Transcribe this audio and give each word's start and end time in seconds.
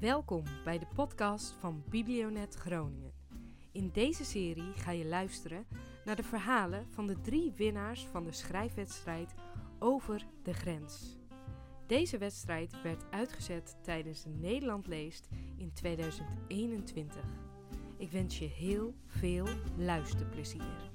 Welkom 0.00 0.44
bij 0.64 0.78
de 0.78 0.86
podcast 0.94 1.54
van 1.60 1.84
Biblionet 1.88 2.54
Groningen. 2.54 3.12
In 3.72 3.90
deze 3.92 4.24
serie 4.24 4.72
ga 4.72 4.90
je 4.90 5.06
luisteren 5.06 5.66
naar 6.04 6.16
de 6.16 6.22
verhalen 6.22 6.86
van 6.90 7.06
de 7.06 7.20
drie 7.20 7.52
winnaars 7.56 8.06
van 8.06 8.24
de 8.24 8.32
schrijfwedstrijd 8.32 9.34
Over 9.78 10.26
de 10.42 10.52
Grens. 10.52 11.18
Deze 11.86 12.18
wedstrijd 12.18 12.82
werd 12.82 13.04
uitgezet 13.10 13.76
tijdens 13.82 14.22
de 14.22 14.30
Nederland 14.30 14.86
Leest 14.86 15.28
in 15.56 15.72
2021. 15.72 17.22
Ik 17.96 18.10
wens 18.10 18.38
je 18.38 18.46
heel 18.46 18.94
veel 19.06 19.46
luisterplezier. 19.76 20.90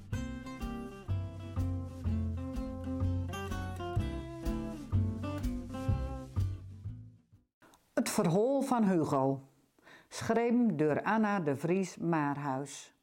Het 8.24 8.32
verhaal 8.32 8.62
van 8.62 8.84
Hugo, 8.84 9.42
schreven 10.08 10.78
door 10.78 11.04
Anna 11.04 11.40
de 11.40 11.56
Vries 11.56 11.98
Maarhuis. 11.98 12.94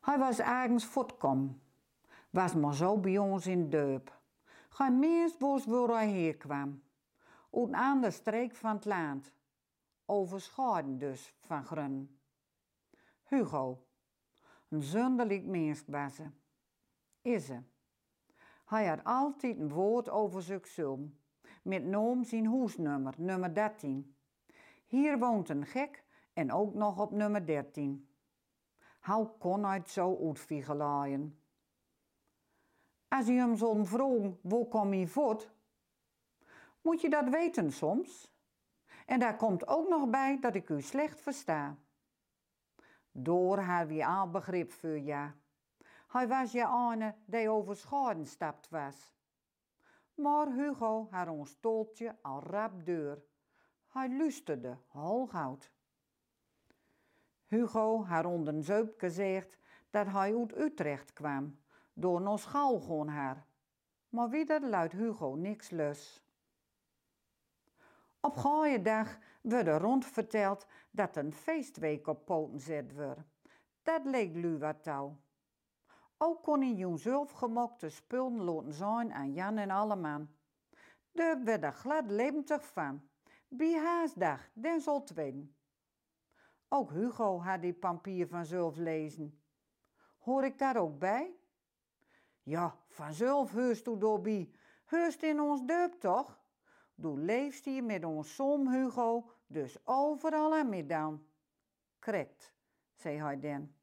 Hij 0.00 0.18
was 0.18 0.38
ergens 0.38 0.84
voortkom, 0.84 1.60
was 2.30 2.54
maar 2.54 2.74
zo 2.74 2.98
bij 2.98 3.18
ons 3.18 3.46
in 3.46 3.70
Deup. 3.70 4.20
Geen 4.68 4.98
mens 4.98 5.36
wist 5.38 5.64
waar 5.64 5.88
hij 5.88 6.08
hier 6.08 6.36
kwam. 6.36 6.82
Uit 7.52 7.68
een 7.68 7.74
andere 7.74 8.12
streek 8.12 8.54
van 8.54 8.74
het 8.74 8.84
land. 8.84 9.32
Overschaden 10.06 10.98
dus 10.98 11.34
van 11.40 11.64
Grun. 11.64 12.18
Hugo, 13.24 13.86
een 14.68 14.82
zonderlijk 14.82 15.44
mens 15.44 15.84
was 15.86 16.14
ze. 16.14 16.24
Is 17.22 17.46
ze. 17.46 17.58
Hij 18.64 18.86
had 18.86 19.04
altijd 19.04 19.58
een 19.58 19.72
woord 19.72 20.08
over 20.08 20.42
zichzelf 20.42 20.98
met 21.68 21.84
noem 21.84 22.24
zijn 22.24 22.46
huisnummer, 22.46 23.14
nummer 23.16 23.54
13. 23.54 24.16
Hier 24.86 25.18
woont 25.18 25.48
een 25.48 25.66
gek 25.66 26.04
en 26.32 26.52
ook 26.52 26.74
nog 26.74 27.00
op 27.00 27.10
nummer 27.10 27.46
13. 27.46 28.08
Hoe 29.00 29.30
kon 29.38 29.64
hij 29.64 29.76
het 29.76 29.90
zo 29.90 30.26
uitviegelaaien? 30.26 31.40
Als 33.08 33.26
je 33.26 33.32
hem 33.32 33.56
zo'n 33.56 33.86
vroeg, 33.86 34.34
waar 34.42 34.64
kom 34.64 34.94
je 34.94 35.06
voort? 35.06 35.50
Moet 36.80 37.00
je 37.00 37.10
dat 37.10 37.28
weten 37.28 37.72
soms? 37.72 38.32
En 39.06 39.20
daar 39.20 39.36
komt 39.36 39.68
ook 39.68 39.88
nog 39.88 40.10
bij 40.10 40.40
dat 40.40 40.54
ik 40.54 40.68
u 40.68 40.80
slecht 40.82 41.20
versta. 41.20 41.76
Door 43.12 43.58
haar 43.58 43.86
wie 43.86 44.06
al 44.06 44.30
begrip 44.30 44.72
voor 44.72 44.98
ja. 44.98 45.34
Hij 46.08 46.28
was 46.28 46.52
je 46.52 46.66
ane 46.66 47.14
die 47.24 47.50
over 47.50 47.76
stapt 48.24 48.68
was. 48.68 49.17
Maar 50.18 50.52
Hugo 50.52 51.08
had 51.10 51.28
ons 51.28 51.56
toltje 51.60 52.16
al 52.22 52.42
rap 52.42 52.84
deur. 52.84 53.22
Hij 53.88 54.16
luisterde 54.16 54.78
holgoud. 54.86 55.72
Hugo 57.46 58.04
had 58.04 58.24
onder 58.24 58.62
zeup 58.62 58.98
gezegd 59.00 59.58
dat 59.90 60.06
hij 60.06 60.36
uit 60.36 60.56
Utrecht 60.56 61.12
kwam, 61.12 61.58
door 61.92 62.38
school 62.38 62.80
gewoon 62.80 63.08
haar. 63.08 63.46
Maar 64.08 64.28
wieder 64.28 64.68
luidt 64.68 64.92
Hugo 64.92 65.34
niks 65.34 65.70
lus. 65.70 66.24
Op 68.20 68.36
gooie 68.36 68.82
dag 68.82 69.18
werd 69.40 69.66
er 69.66 69.80
rond 69.80 70.06
verteld 70.06 70.66
dat 70.90 71.16
een 71.16 71.32
feestweek 71.32 72.06
op 72.06 72.24
poten 72.24 72.60
zet 72.60 72.94
werd. 72.94 73.26
Dat 73.82 74.04
leek 74.04 74.34
lu 74.34 74.58
wat 74.58 74.82
touw. 74.82 75.16
Ook 76.18 76.42
kon 76.42 76.62
hij 76.62 76.98
zelf 76.98 77.30
gemokte 77.30 77.88
spullen 77.88 78.42
laten 78.42 78.72
zijn 78.72 79.12
aan 79.12 79.32
Jan 79.32 79.58
en 79.58 79.70
Alleman. 79.70 80.28
Daar 81.12 81.44
werd 81.44 81.62
er 81.62 81.72
glad 81.72 82.10
levendig 82.10 82.64
van. 82.64 83.08
Bij 83.48 83.78
haasdag, 83.78 84.48
den 84.52 84.80
zult 84.80 85.10
weten. 85.10 85.56
Ook 86.68 86.90
Hugo 86.90 87.40
had 87.40 87.62
die 87.62 87.72
pampier 87.72 88.28
vanzelf 88.28 88.76
lezen. 88.76 89.40
Hoor 90.18 90.44
ik 90.44 90.58
daar 90.58 90.76
ook 90.76 90.98
bij? 90.98 91.34
Ja, 92.42 92.76
vanzelf 92.88 93.52
heust 93.52 93.86
u 93.86 93.98
doorbij. 93.98 94.50
Heust 94.84 95.22
in 95.22 95.40
ons 95.40 95.66
deup 95.66 96.00
toch? 96.00 96.40
Doe 96.94 97.18
leefst 97.18 97.64
hier 97.64 97.84
met 97.84 98.04
ons 98.04 98.34
som 98.34 98.68
Hugo, 98.68 99.30
dus 99.46 99.86
overal 99.86 100.54
aan 100.54 100.68
middan. 100.68 101.26
Krekt, 101.98 102.54
zei 102.94 103.20
hij 103.20 103.40
dan. 103.40 103.77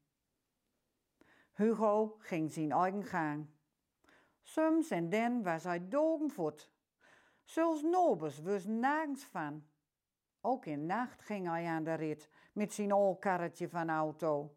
Hugo 1.56 2.16
ging 2.18 2.52
zijn 2.52 2.72
eigen 2.72 3.04
gang. 3.04 3.46
Soms 4.42 4.90
en 4.90 5.10
dan 5.10 5.42
was 5.42 5.64
hij 5.64 5.88
dogenvoet. 5.88 6.70
Zelfs 7.44 7.82
Nobus 7.82 8.40
was 8.40 8.64
nergens 8.64 9.24
van. 9.24 9.66
Ook 10.40 10.66
in 10.66 10.86
nacht 10.86 11.22
ging 11.22 11.46
hij 11.46 11.66
aan 11.66 11.84
de 11.84 11.94
rit 11.94 12.30
met 12.52 12.72
zijn 12.72 12.92
olkarretje 12.92 13.68
van 13.68 13.90
auto. 13.90 14.56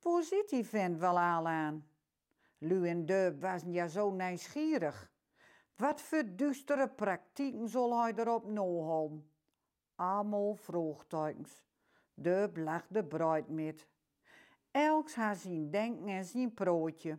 Waar 0.00 0.22
zit 0.22 0.48
die 0.48 0.64
vent 0.66 0.98
wel 0.98 1.20
al 1.20 1.48
aan? 1.48 1.88
Lu 2.58 2.88
en 2.88 3.06
Deub 3.06 3.40
was 3.40 3.62
ja 3.66 3.86
zo 3.86 4.10
nieuwsgierig. 4.10 5.10
Wat 5.76 6.00
voor 6.00 6.36
duistere 6.36 6.88
praktijken 6.88 7.68
zal 7.68 8.00
hij 8.00 8.12
erop 8.16 8.46
nohouden? 8.46 9.30
Allemaal 9.94 10.54
vroegtuigens. 10.54 11.62
Deub 12.14 12.56
lag 12.56 12.86
de 12.88 13.04
bruid 13.04 13.48
met. 13.48 13.88
Elks 14.74 15.14
had 15.14 15.36
zijn 15.36 15.70
denken 15.70 16.08
en 16.08 16.24
zijn 16.24 16.54
prootje. 16.54 17.18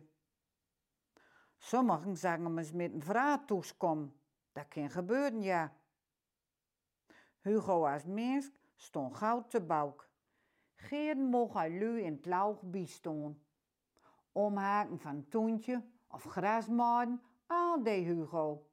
Sommigen 1.56 2.16
zagen 2.16 2.58
eens 2.58 2.72
met 2.72 2.92
een 2.92 3.02
vrouw 3.02 3.44
toeskom. 3.44 4.16
Dat 4.52 4.68
kan 4.68 4.90
gebeuren, 4.90 5.42
ja. 5.42 5.76
Hugo 7.40 7.86
als 7.86 8.04
mens 8.04 8.50
stond 8.74 9.16
goud 9.16 9.50
te 9.50 9.60
bouwk. 9.60 10.10
Geen 10.74 11.18
mocht 11.18 11.54
hij 11.54 11.78
lui 11.78 12.02
in 12.02 12.12
het 12.12 12.26
lauw 12.26 12.58
bijstaan. 12.62 13.42
Omhaken 14.32 14.98
van 14.98 15.28
toentje 15.28 15.82
of 16.08 16.22
grasmaden, 16.22 17.22
al 17.46 17.82
deed 17.82 18.04
Hugo. 18.04 18.66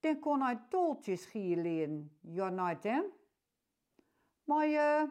Dan 0.00 0.18
kon 0.18 0.42
hij 0.42 0.60
toltjes 0.68 1.22
schier 1.22 1.56
leren, 1.56 2.18
ja 2.20 2.48
nooit 2.48 2.82
hè? 2.82 3.02
Maar 4.44 4.66
je, 4.66 5.10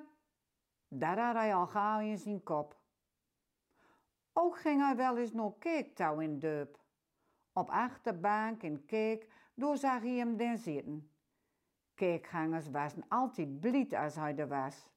daar 0.87 1.19
had 1.19 1.35
hij 1.35 1.55
al 1.55 1.67
gauw 1.67 1.99
in 1.99 2.17
zijn 2.17 2.43
kop. 2.43 2.83
Ook 4.37 4.57
ging 4.57 4.81
hij 4.81 4.95
wel 4.95 5.17
eens 5.17 5.31
nog 5.31 5.57
keektouw 5.57 6.19
in 6.19 6.39
deup. 6.39 6.79
Op 7.53 7.69
achterbank 7.69 8.63
en 8.63 8.85
keek, 8.85 9.31
door 9.53 9.77
zag 9.77 10.01
hij 10.01 10.11
hem 10.11 10.37
dan 10.37 10.57
zitten. 10.57 11.11
Keekgangers 11.93 12.69
waren 12.69 13.05
altijd 13.07 13.59
blied 13.59 13.93
als 13.93 14.15
hij 14.15 14.37
er 14.37 14.47
was. 14.47 14.91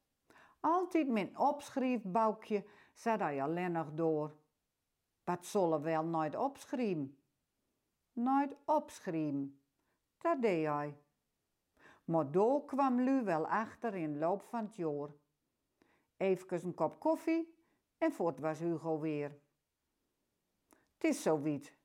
Altijd 0.61 1.09
met 1.09 1.29
een 1.29 1.39
opschriefboukje 1.39 2.65
zat 2.93 3.19
hij 3.19 3.43
alleen 3.43 3.73
nog 3.73 3.93
door. 3.95 4.37
Wat 5.25 5.47
zullen 5.47 5.83
wel 5.83 6.05
nooit 6.05 6.37
opschrijven? 6.37 7.19
Nooit 8.13 8.57
opschrijven. 8.65 9.61
Dat 10.19 10.43
deed 10.43 10.67
hij. 10.67 10.97
Maar 12.05 12.31
door 12.31 12.65
kwam 12.65 13.01
Lu 13.01 13.25
wel 13.25 13.49
achter 13.49 13.95
in 13.95 14.19
loop 14.19 14.43
van 14.43 14.65
het 14.65 14.77
jaar. 14.77 15.09
Even 16.17 16.65
een 16.65 16.75
kop 16.75 17.01
koffie 17.01 17.58
en 17.99 18.13
voort 18.13 18.39
was 18.39 18.59
Hugo 18.59 18.99
weer. 18.99 19.39
Het 20.95 21.05
is 21.05 21.23
zo 21.23 21.41
wiet. 21.41 21.77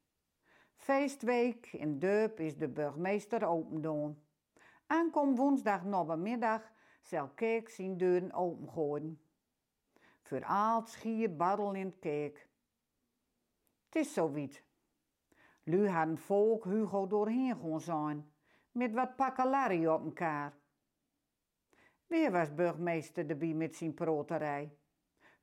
Feestweek 0.75 1.71
in 1.71 1.99
Deup 1.99 2.39
is 2.39 2.57
de 2.57 2.67
burgemeester 2.67 3.45
open 3.45 4.23
Aankom 4.87 5.35
woensdag 5.35 5.83
middag 6.17 6.71
zal 7.01 7.29
kerk 7.29 7.69
zijn 7.69 7.97
deuren 7.97 8.33
opengooien. 8.33 9.21
Al 10.43 10.85
schier 10.85 11.35
baddel 11.35 11.73
in 11.73 11.85
het 11.85 11.99
kerk. 11.99 12.49
Het 13.85 13.95
is 13.95 14.13
zo 14.13 14.31
wiet. 14.31 14.63
Lu 15.63 15.87
hadden 15.87 16.17
volk 16.17 16.63
Hugo 16.63 17.07
doorheen 17.07 17.55
gaan 17.55 17.81
zijn, 17.81 18.33
met 18.71 18.93
wat 18.93 19.15
pakkelari 19.15 19.87
op 19.87 20.05
elkaar. 20.05 20.53
Weer 22.07 22.31
was 22.31 22.53
burgemeester 22.53 23.29
erbij 23.29 23.53
met 23.53 23.75
zijn 23.75 23.93
proterij. 23.93 24.77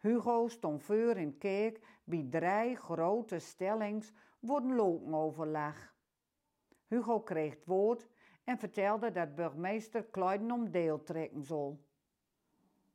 Hugo 0.01 0.49
stond 0.49 0.83
voor 0.83 1.17
in 1.17 1.39
kerk 1.39 1.81
bij 2.05 2.27
drie 2.31 2.77
grote 2.77 3.39
stellings 3.39 4.13
worden 4.39 4.75
lopen 4.75 5.15
overlag. 5.15 5.95
Hugo 6.87 7.21
kreeg 7.21 7.55
het 7.55 7.67
woord 7.67 8.09
en 8.45 8.59
vertelde 8.59 9.11
dat 9.11 9.35
burgemeester 9.35 10.05
Kleiden 10.05 10.51
om 10.51 10.71
deel 10.71 11.03
trekken 11.03 11.45
zal. 11.45 11.85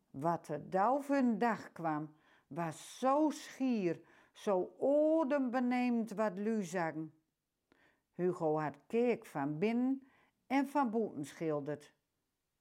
Wat 0.10 0.50
voor 1.00 1.16
een 1.16 1.38
dag 1.38 1.72
kwam, 1.72 2.16
was 2.48 3.00
zo 3.00 3.30
schier, 3.30 4.02
zo 4.34 4.75
odembenemend 4.78 6.12
wat 6.12 6.36
lu 6.36 6.63
zeggen. 6.63 7.13
Hugo 8.13 8.60
had 8.60 8.78
kerk 8.88 9.25
van 9.25 9.57
binnen 9.57 10.12
en 10.48 10.69
van 10.69 10.90
buiten 10.92 11.25
schilderd. 11.25 11.94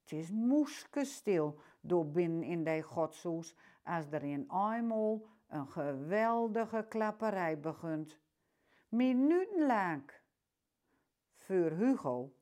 Het 0.01 0.13
is 0.13 0.31
moeske 0.31 1.05
stil 1.05 1.61
door 1.85 2.07
binnen 2.07 2.43
in 2.43 2.65
die 2.65 2.83
godshoes 2.83 3.55
als 3.83 4.05
er 4.11 4.23
in 4.23 4.47
eenmaal 4.51 5.23
een 5.49 5.69
geweldige 5.69 6.87
klapperij 6.89 7.61
begint. 7.61 8.19
Minutenlang. 8.89 10.11
Voor 11.37 11.71
Hugo. 11.71 12.33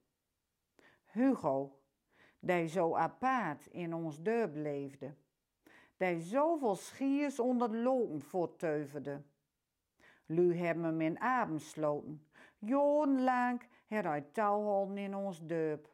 Hugo, 1.05 1.81
die 2.41 2.67
zo 2.69 2.97
apart 2.97 3.67
in 3.67 3.95
ons 3.95 4.23
dorp 4.23 4.55
leefde, 4.55 5.15
die 5.97 6.21
zoveel 6.21 6.75
schiers 6.75 7.39
onder 7.39 7.71
de 7.71 7.77
lopen 7.77 8.21
voortteuverde. 8.21 9.23
Lu 10.27 10.57
hebben 10.57 10.85
hem 10.85 11.01
in 11.01 11.21
abend 11.21 11.63
sloten, 11.63 12.27
jarenlang 12.59 13.63
her 13.87 14.05
hij 14.05 14.21
touwholden 14.21 14.99
in 14.99 15.15
ons 15.15 15.47
dorp. 15.47 15.91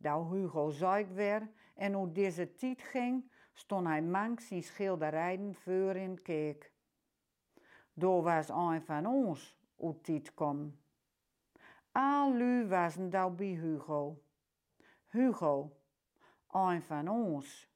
Daar 0.00 0.30
Hugo 0.30 0.70
ziek 0.70 1.08
werd 1.14 1.50
en 1.74 1.92
hoe 1.92 2.12
deze 2.12 2.54
tijd 2.54 2.82
ging, 2.82 3.30
stond 3.52 3.86
hij 3.86 4.02
mank 4.02 4.40
zijn 4.40 4.62
schilderijen 4.62 5.54
voor 5.54 5.96
in 5.96 6.14
de 6.14 6.22
kerk. 6.22 6.72
Door 7.92 8.22
was 8.22 8.48
een 8.48 8.82
van 8.82 9.06
ons 9.06 9.58
uit 9.80 10.04
tijd 10.04 10.34
kom. 10.34 10.78
Al 11.92 12.34
lu 12.34 12.66
waren 12.68 13.10
daar 13.10 13.34
bij 13.34 13.46
Hugo. 13.46 14.22
Hugo, 15.06 15.76
een 16.50 16.82
van 16.82 17.08
ons. 17.08 17.70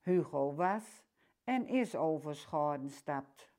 Hugo 0.00 0.54
was 0.54 1.04
en 1.44 1.66
is 1.66 1.94
over 1.94 2.34
stapt. 2.86 3.53